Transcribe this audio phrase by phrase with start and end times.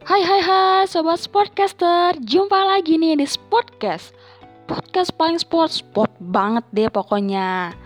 [0.00, 4.16] Hai hai hai sobat sportcaster, jumpa lagi nih di Sportcast.
[4.64, 7.76] Podcast paling sport, sport banget deh pokoknya.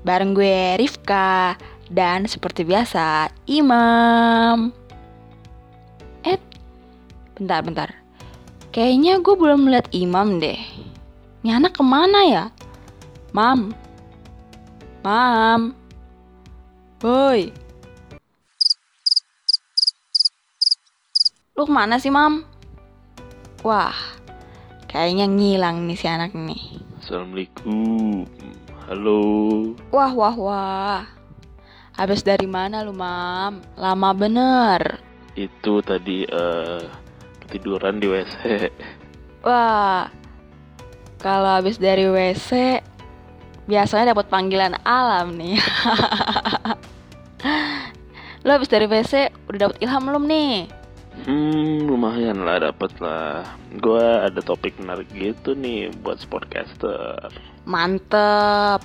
[0.00, 1.60] Bareng gue Rifka
[1.92, 4.72] dan seperti biasa Imam.
[6.24, 6.40] Eh,
[7.36, 7.92] bentar bentar.
[8.72, 10.56] Kayaknya gue belum melihat Imam deh.
[11.44, 12.44] Ini anak ke mana ya?
[13.36, 13.76] Mam.
[15.04, 15.76] Mam.
[16.96, 17.67] Boy
[21.58, 22.46] Lu ke mana sih, Mam?
[23.66, 23.90] Wah,
[24.86, 26.78] kayaknya ngilang nih si anak nih.
[27.02, 28.30] Assalamualaikum.
[28.86, 29.18] Halo.
[29.90, 31.02] Wah, wah, wah.
[31.98, 33.58] Habis dari mana lu, Mam?
[33.74, 35.02] Lama bener.
[35.34, 36.86] Itu tadi eh
[37.42, 38.70] ketiduran di WC.
[39.42, 40.06] Wah,
[41.18, 42.78] kalau habis dari WC,
[43.66, 45.58] biasanya dapat panggilan alam nih.
[48.46, 50.77] lu habis dari WC udah dapat ilham belum nih?
[51.26, 53.58] Hmm, lumayan lah dapat lah.
[53.80, 57.32] Gua ada topik menarik gitu nih buat sportcaster.
[57.66, 58.80] Mantep.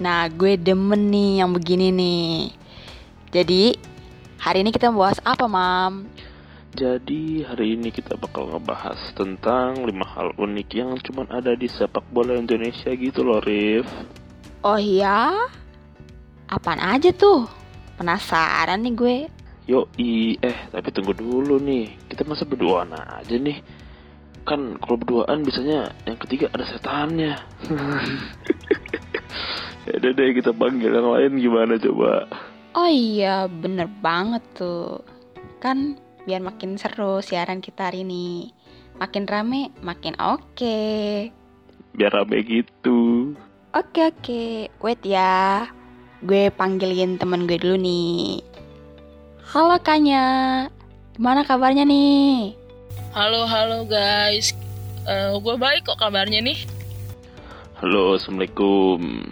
[0.00, 2.56] Nah, gue demen nih yang begini nih.
[3.36, 3.76] Jadi,
[4.40, 6.08] hari ini kita bahas apa, Mam?
[6.72, 12.06] Jadi hari ini kita bakal ngebahas tentang lima hal unik yang cuma ada di sepak
[12.14, 13.84] bola Indonesia gitu loh, Rif.
[14.64, 15.34] Oh iya?
[16.48, 17.44] Apaan aja tuh?
[18.00, 19.18] Penasaran nih gue.
[19.70, 21.94] Yoi, eh tapi tunggu dulu nih.
[22.10, 23.62] Kita masa berduaan aja nih.
[24.42, 27.38] Kan kalau berduaan biasanya yang ketiga ada setannya.
[29.86, 32.26] ya udah deh kita panggil yang lain gimana coba.
[32.74, 35.06] Oh iya, bener banget tuh.
[35.62, 38.50] Kan biar makin seru siaran kita hari ini.
[38.98, 40.82] Makin rame, makin oke.
[41.94, 43.38] Biar rame gitu.
[43.70, 45.70] Oke oke, wait ya.
[46.26, 48.49] Gue panggilin temen gue dulu nih.
[49.50, 50.70] Halo Kanya,
[51.10, 52.54] gimana kabarnya nih?
[53.10, 54.54] Halo halo guys,
[55.02, 56.70] Eh gue baik kok kabarnya nih.
[57.82, 59.26] Halo, assalamualaikum.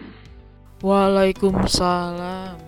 [0.83, 2.59] Waalaikumsalam.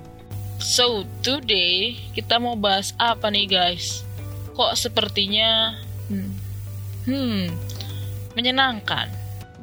[0.63, 4.07] So today kita mau bahas apa nih guys?
[4.55, 5.75] Kok sepertinya
[6.07, 6.31] hmm,
[7.11, 7.51] hmm
[8.39, 9.11] menyenangkan.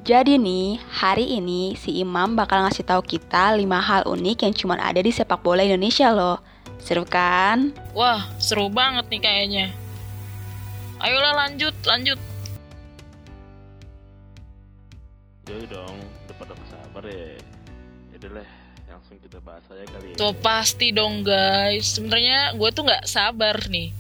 [0.04, 4.76] Jadi nih, hari ini si Imam bakal ngasih tahu kita 5 hal unik yang cuma
[4.76, 6.57] ada di sepak bola Indonesia loh.
[6.88, 7.76] Seru kan?
[7.92, 9.66] Wah seru banget nih kayaknya.
[11.04, 12.16] Ayolah lanjut lanjut.
[15.52, 17.36] Yaudah Ya dong, udah pada sabar ya.
[18.16, 18.50] Yaudah lah,
[18.88, 20.16] langsung kita bahas aja kali ya.
[20.16, 22.00] Tuh pasti dong guys.
[22.00, 23.92] Sebenarnya gue tuh nggak sabar nih.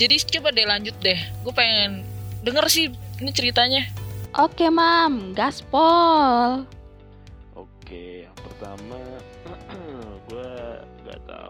[0.00, 1.20] Jadi coba deh lanjut deh.
[1.44, 2.00] Gue pengen
[2.40, 2.88] denger sih
[3.20, 3.84] ini ceritanya.
[4.40, 6.64] Oke Mam, gaspol.
[7.52, 9.15] Oke, yang pertama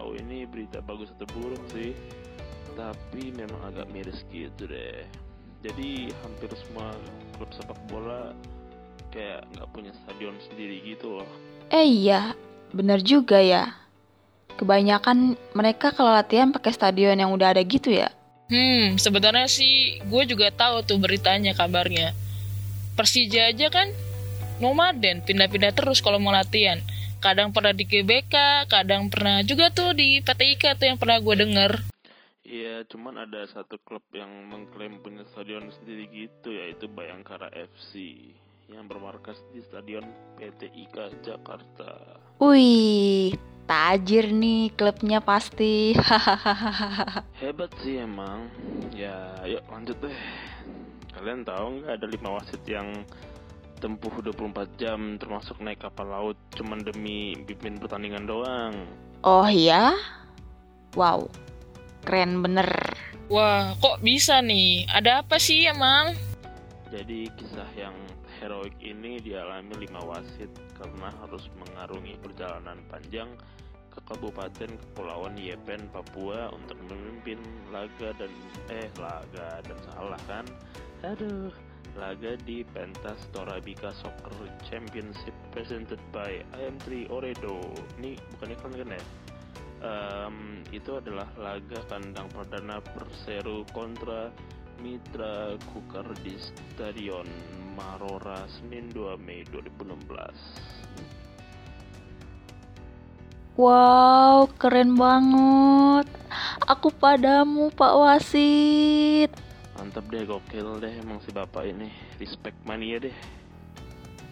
[0.07, 1.91] tahu ini berita bagus atau buruk sih,
[2.79, 5.03] tapi memang agak miris gitu deh.
[5.67, 6.95] Jadi hampir semua
[7.35, 8.31] klub sepak bola
[9.11, 11.27] kayak nggak punya stadion sendiri gitu loh.
[11.75, 12.39] Eh iya,
[12.71, 13.75] bener juga ya.
[14.55, 18.07] Kebanyakan mereka kalau latihan pakai stadion yang udah ada gitu ya.
[18.47, 22.15] Hmm, sebenarnya sih gue juga tahu tuh beritanya kabarnya.
[22.95, 23.91] Persija aja kan
[24.63, 26.79] nomaden, pindah-pindah terus kalau mau latihan.
[27.17, 31.71] Kadang pernah di GBK, kadang pernah juga tuh di PTIK tuh yang pernah gue denger.
[32.47, 38.31] Iya, cuman ada satu klub yang mengklaim punya stadion sendiri gitu, yaitu Bayangkara FC
[38.67, 40.03] yang bermarkas di Stadion
[40.35, 42.19] PT IKA Jakarta.
[42.39, 43.31] Wih,
[43.63, 45.95] tajir nih klubnya pasti.
[45.95, 47.23] Hahaha.
[47.43, 48.51] Hebat sih emang.
[48.91, 50.17] Ya, yuk lanjut deh.
[51.15, 53.07] Kalian tahu nggak ada lima wasit yang
[53.77, 58.73] tempuh 24 jam termasuk naik kapal laut cuman demi pimpin pertandingan doang.
[59.21, 59.93] oh iya?
[60.97, 61.29] Wow,
[62.01, 62.69] keren bener.
[63.27, 64.87] Wah, kok bisa nih?
[64.87, 66.15] Ada apa sih emang?
[66.87, 67.93] Jadi kisah yang
[68.39, 70.47] heroik ini dialami lima wasit
[70.79, 73.27] karena harus mengarungi perjalanan panjang
[73.91, 77.41] ke Kabupaten Kepulauan Yepen, Papua untuk memimpin
[77.73, 78.31] laga dan
[78.71, 80.45] eh laga dan salah kan?
[81.03, 81.51] Aduh,
[81.97, 84.31] laga di Pentas Torabika Soccer
[84.69, 87.57] Championship presented by IM3 Oredo.
[87.97, 89.01] Ini bukan iklan kan ya?
[89.77, 94.29] Em, itu adalah laga kandang perdana Perseru kontra
[94.77, 97.25] Mitra Kukar di Stadion
[97.73, 100.77] Marora Senin 2 Mei 2016.
[103.57, 106.05] Wow, keren banget.
[106.69, 109.46] Aku padamu, Pak Wasit.
[109.87, 111.87] Mantap deh, gokil deh emang si bapak ini.
[112.19, 113.15] Respect mania deh.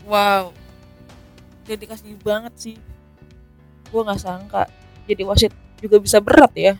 [0.03, 0.51] Wow.
[1.63, 2.75] Dedikasi banget sih.
[3.87, 4.67] Gue nggak sangka
[5.05, 6.73] jadi wasit juga bisa berat ya.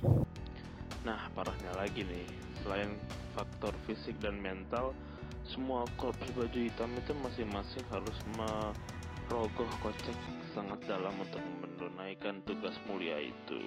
[1.06, 2.25] Nah, parahnya lagi nih,
[2.66, 2.89] selain
[3.38, 4.98] faktor fisik dan mental,
[5.45, 10.18] semua klub baju hitam itu masing-masing harus merogoh kocek
[10.57, 13.62] sangat dalam untuk menunaikan tugas mulia itu.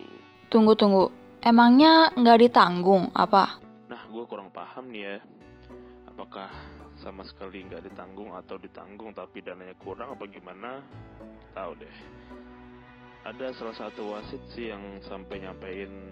[0.50, 3.62] Tunggu tunggu, emangnya nggak ditanggung apa?
[4.58, 5.16] Paham nih ya.
[6.10, 6.50] Apakah
[6.98, 10.82] sama sekali nggak ditanggung atau ditanggung tapi dananya kurang apa gimana?
[11.54, 11.96] Tahu deh.
[13.22, 16.10] Ada salah satu wasit sih yang sampai nyampein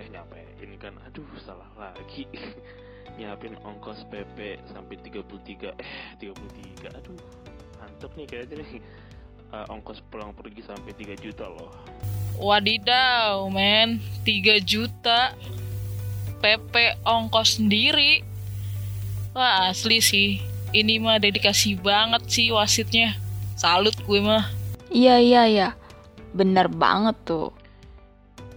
[0.00, 2.24] eh nyampein kan aduh salah lagi
[3.20, 7.20] nyiapin ongkos PP sampai 33 eh 33 aduh
[7.76, 8.80] mantep nih kayaknya nih
[9.52, 11.68] uh, ongkos pulang pergi sampai 3 juta loh
[12.40, 14.00] Wadidaw, men.
[14.24, 15.36] 3 juta.
[16.42, 18.26] PP ongkos sendiri.
[19.32, 20.30] Wah, asli sih.
[20.74, 23.14] Ini mah dedikasi banget sih wasitnya.
[23.54, 24.50] Salut gue mah.
[24.90, 25.68] Iya iya iya,
[26.34, 27.54] bener banget tuh.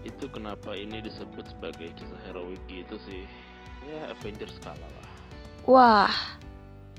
[0.06, 3.26] itu kenapa ini disebut sebagai kisah heroik gitu sih
[3.90, 5.10] ya Avengers kalah lah
[5.66, 6.14] Wah,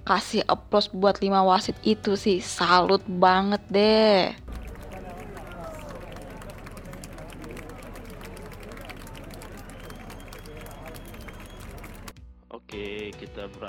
[0.03, 4.35] kasih applause buat lima wasit itu sih, salut banget deh.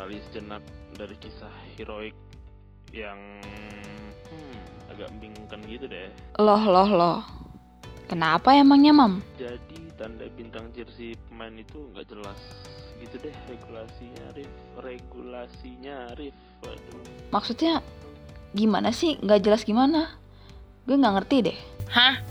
[0.07, 0.63] Beralih sejenak
[0.95, 2.15] dari kisah heroik
[2.95, 6.07] yang hmm, agak membingungkan gitu deh.
[6.39, 7.19] Loh loh loh,
[8.07, 9.19] kenapa emangnya mam?
[9.35, 12.39] Jadi tanda bintang jersey pemain itu nggak jelas
[13.03, 14.51] gitu deh regulasinya, Rif.
[14.79, 16.31] Regulasinya, Rif.
[16.63, 17.03] Waduh.
[17.35, 17.83] Maksudnya
[18.55, 19.19] gimana sih?
[19.19, 20.15] Nggak jelas gimana?
[20.87, 21.57] Gue nggak ngerti deh.
[21.91, 22.23] Hah?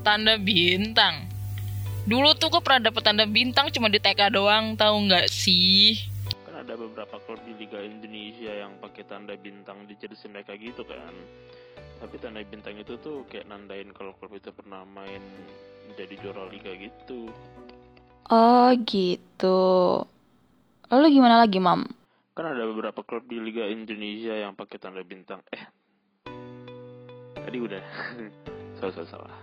[0.00, 1.28] Tanda bintang.
[2.08, 6.16] Dulu tuh gue pernah dapet tanda bintang cuma di TK doang, tahu nggak sih?
[6.98, 11.14] Beberapa klub di Liga Indonesia yang pakai tanda bintang di jersey mereka gitu kan.
[12.02, 15.22] Tapi tanda bintang itu tuh kayak nandain kalau klub itu pernah main
[15.94, 17.30] jadi juara liga gitu.
[18.34, 19.62] Oh gitu.
[20.90, 21.86] Lalu gimana lagi mam?
[22.34, 25.38] Kan ada beberapa klub di Liga Indonesia yang pakai tanda bintang.
[25.54, 25.70] Eh,
[27.38, 27.82] tadi udah.
[28.82, 29.38] salah, salah, salah.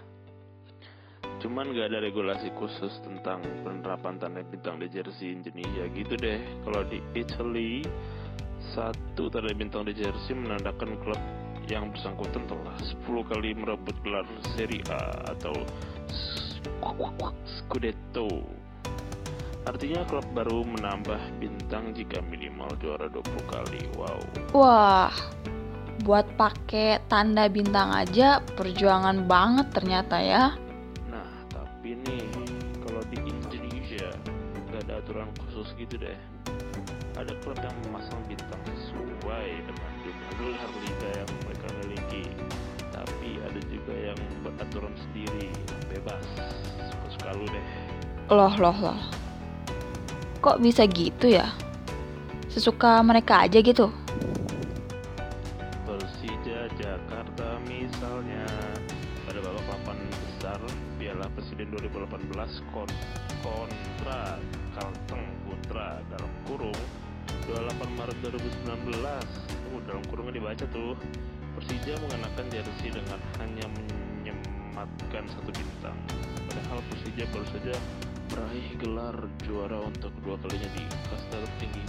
[1.46, 6.42] Cuman gak ada regulasi khusus tentang penerapan tanda bintang di jersey Indonesia gitu deh.
[6.66, 7.86] Kalau di Italy,
[8.74, 11.22] satu tanda bintang di jersey menandakan klub
[11.70, 14.26] yang bersangkutan telah 10 kali merebut gelar
[14.58, 15.54] Serie A atau
[17.46, 18.26] Scudetto.
[19.70, 23.22] Artinya klub baru menambah bintang jika minimal juara 20
[23.54, 23.86] kali.
[23.94, 24.18] Wow.
[24.50, 25.14] Wah,
[26.02, 30.65] buat pakai tanda bintang aja perjuangan banget ternyata ya.
[35.76, 36.18] Gitu deh.
[37.16, 42.24] Ada klub yang memasang bintang sesuai dengan jumlah gelar liga yang mereka miliki.
[42.92, 45.52] Tapi ada juga yang beraturan sendiri,
[45.92, 46.24] bebas,
[46.92, 47.66] suka-suka lu deh.
[48.32, 49.00] Loh loh loh.
[50.44, 51.52] Kok bisa gitu ya?
[52.52, 53.92] Sesuka mereka aja gitu.
[55.84, 58.48] Persija Jakarta misalnya
[59.28, 60.60] pada babak papan besar
[60.96, 62.32] Piala Presiden 2018
[62.72, 62.88] kon
[63.44, 64.40] kontra
[66.10, 66.78] dalam kurung
[67.50, 70.98] 28 Maret 2019 uh, dalam kurungnya dibaca tuh.
[71.56, 75.96] Persija mengenakan jersey dengan hanya menyematkan satu bintang.
[76.52, 77.74] Padahal Persija baru saja
[78.34, 79.16] meraih gelar
[79.48, 81.84] juara untuk kedua kalinya di kasta tertinggi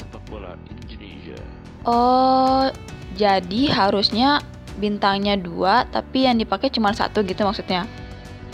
[0.00, 1.36] sepak bola Indonesia.
[1.84, 2.70] Oh,
[3.18, 4.40] jadi harusnya
[4.78, 7.84] bintangnya dua, tapi yang dipakai cuma satu gitu maksudnya.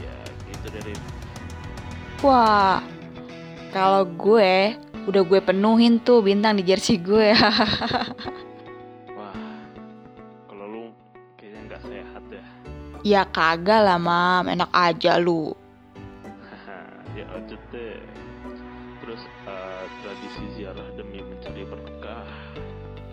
[0.02, 0.16] ya
[0.50, 0.94] gitu dari
[2.24, 2.82] Wah,
[3.68, 4.76] kalau gue
[5.08, 7.32] udah gue penuhin tuh bintang di jersey gue.
[9.16, 9.36] Wah,
[10.48, 10.84] kalau lu
[11.36, 12.44] kayaknya nggak sehat ya.
[13.04, 15.52] ya kagak lah mam, enak aja lu.
[17.18, 18.00] ya lanjut deh.
[19.04, 22.28] Terus eh, tradisi ziarah demi mencari berkah.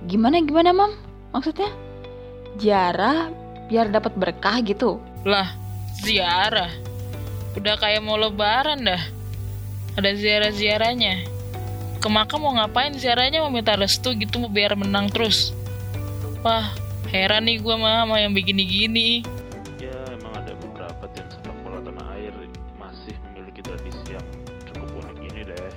[0.08, 0.92] Gimana gimana mam?
[1.32, 1.72] Maksudnya
[2.60, 3.32] ziarah
[3.72, 5.00] biar dapat berkah gitu.
[5.24, 5.56] Lah,
[6.00, 6.72] ziarah.
[7.56, 9.15] Udah kayak mau lebaran dah.
[9.96, 11.24] Ada ziarah-ziarahnya.
[12.04, 15.56] Ke makam mau ngapain ziarahnya mau minta restu gitu mau biar menang terus.
[16.44, 16.76] Wah,
[17.08, 19.24] heran nih gue mah sama yang begini-gini.
[19.80, 22.36] Ya emang ada beberapa tim sepak bola tanah air
[22.76, 24.28] masih memiliki tradisi yang
[24.68, 25.72] cukup unik ini deh.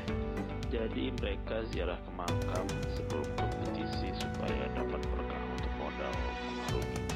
[0.69, 2.67] Jadi mereka ziarah ke makam
[2.99, 7.07] sebelum kompetisi supaya dapat berkah untuk modal mengarungi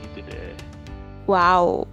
[0.00, 0.56] gitu deh.
[1.28, 1.86] Wow,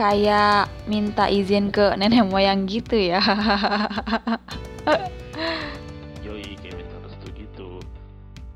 [0.00, 3.20] kayak minta izin ke nenek moyang gitu ya.
[6.24, 7.76] Yoi kayak minta restu gitu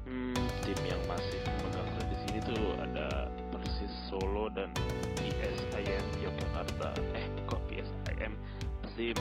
[0.09, 0.33] Hmm,
[0.65, 4.73] tim yang masih memegang tradisi ini tuh ada Persis Solo dan
[5.21, 8.33] PSIM Yogyakarta Eh, kok PSIM?
[8.81, 9.21] Persib,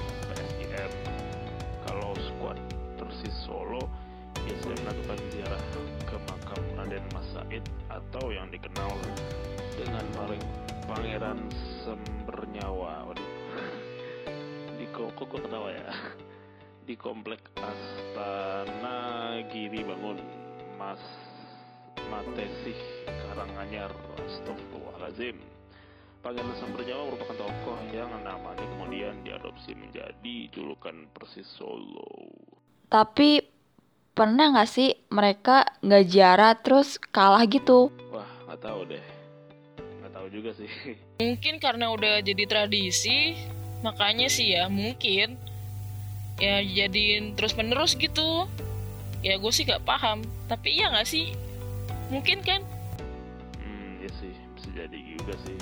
[15.23, 15.87] kok kok gua ketawa ya.
[16.87, 20.19] Di komplek Astana Giri Bangun
[20.75, 20.99] Mas
[22.11, 22.75] Matesih
[23.07, 23.87] Karanganyar
[24.19, 25.39] Astagfirullahaladzim
[26.19, 32.27] Pangeran Sembernyawa merupakan tokoh yang namanya kemudian diadopsi menjadi julukan Persis Solo
[32.91, 33.39] Tapi
[34.11, 37.95] pernah nggak sih mereka nggak ziarah terus kalah gitu?
[38.11, 39.03] Wah, nggak tahu deh.
[40.03, 40.67] Nggak tahu juga sih.
[41.23, 43.39] Mungkin karena udah jadi tradisi,
[43.83, 45.35] makanya sih ya mungkin
[46.41, 48.47] ya jadiin terus menerus gitu.
[49.23, 50.19] Ya gue sih gak paham,
[50.51, 51.31] tapi iya gak sih?
[52.11, 52.59] Mungkin kan?
[53.55, 55.55] Hmm, ya sih, bisa jadi juga sih.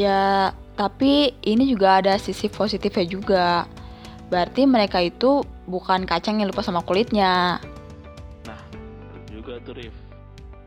[0.00, 3.48] Ya, tapi ini juga ada sisi positifnya juga.
[4.32, 7.60] Berarti mereka itu bukan kacang yang lupa sama kulitnya.
[8.48, 8.60] Nah,
[9.28, 9.92] juga tuh Rif.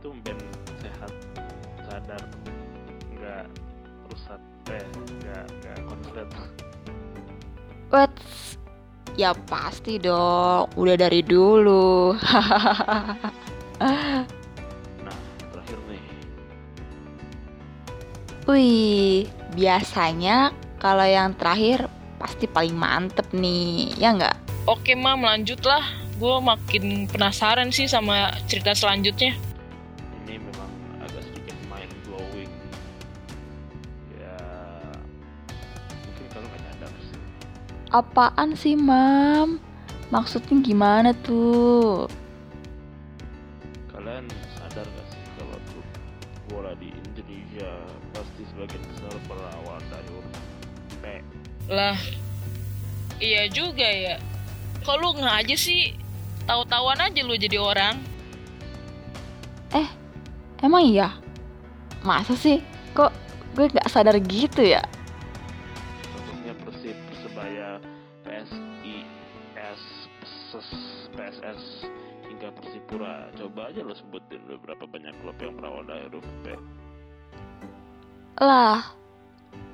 [0.06, 0.38] Tumben
[0.80, 1.12] sehat,
[7.90, 8.14] What?
[9.18, 12.14] Ya pasti dong, udah dari dulu.
[13.80, 15.16] Nah,
[15.56, 16.04] terakhir nih,
[18.44, 20.52] Wih, biasanya
[20.84, 21.88] kalau yang terakhir
[22.20, 24.36] pasti paling mantep nih, ya nggak?
[24.68, 25.82] Oke mam lanjut lah.
[26.20, 29.40] Gue makin penasaran sih sama cerita selanjutnya.
[37.90, 39.58] Apaan sih, Mam?
[40.14, 42.06] Maksudnya gimana tuh?
[43.90, 44.26] Kalian
[44.58, 45.88] sadar gak sih kalau klub
[46.50, 47.70] bola di Indonesia
[48.14, 50.14] pasti sebagian besar berawal dari
[51.02, 51.04] P?
[51.70, 51.98] Lah,
[53.22, 54.18] iya juga ya.
[54.86, 55.94] Kok lu nggak aja sih?
[56.46, 58.10] Tahu-tahuan aja lu jadi orang.
[60.60, 61.16] Emang iya?
[62.04, 62.60] Masa sih?
[62.92, 63.12] Kok
[63.56, 64.84] gue nggak sadar gitu ya?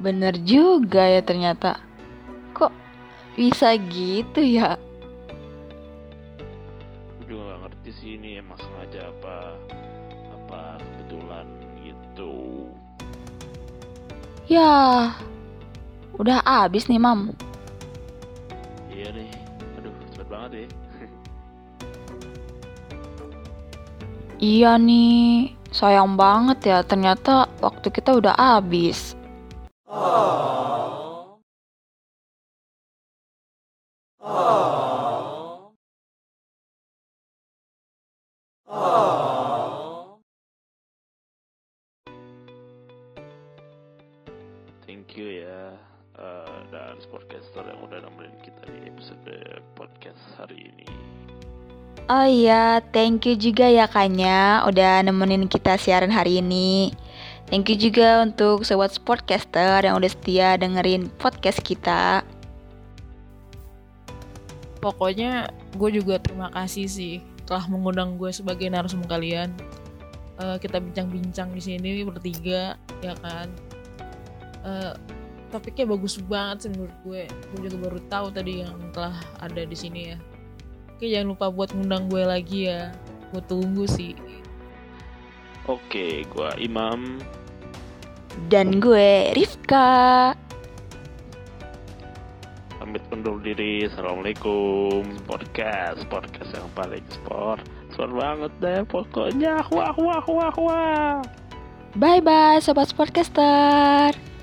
[0.05, 1.81] Bener juga ya ternyata.
[2.53, 2.69] Kok
[3.33, 4.77] bisa gitu ya?
[7.17, 9.57] Gue juga gak ngerti sih ini emang sengaja apa
[10.29, 11.49] apa kebetulan
[11.81, 12.69] gitu.
[14.45, 15.09] Ya,
[16.21, 17.33] udah abis nih, Mam.
[18.93, 19.33] Iya nih,
[19.81, 20.67] aduh cepet banget ya.
[24.37, 26.77] Iya nih, sayang banget ya.
[26.85, 29.17] Ternyata waktu kita udah abis.
[44.85, 45.73] Thank you ya
[46.21, 49.33] eh, dan sportcaster yang udah nemenin kita di episode
[49.73, 50.85] podcast hari ini.
[52.05, 56.93] Oh iya, thank you juga ya Kanya udah nemenin kita siaran hari ini.
[57.49, 62.21] Thank you juga untuk sobat sportcaster yang udah setia dengerin podcast kita.
[64.85, 67.13] Pokoknya gue juga terima kasih sih
[67.49, 69.49] telah mengundang gue sebagai narasumber kalian.
[70.37, 73.49] Eh, kita bincang-bincang di sini bertiga, ya kan.
[74.65, 74.93] Eh,
[75.53, 77.23] topiknya bagus banget sih menurut gue.
[77.53, 80.17] Gue juga baru tahu tadi yang telah ada di sini ya.
[80.95, 82.89] Oke jangan lupa buat ngundang gue lagi ya.
[83.29, 84.17] Gue tunggu sih.
[85.65, 87.17] Oke, gua Imam.
[88.53, 90.33] Dan gue Rifka.
[92.77, 93.89] Pamit undur diri.
[93.89, 95.01] Assalamualaikum.
[95.25, 97.65] Podcast, podcast yang paling sport.
[97.97, 99.65] Sport banget deh pokoknya.
[99.73, 101.17] Wah wah wah wah.
[101.97, 104.34] Bye bye sobat sportcaster.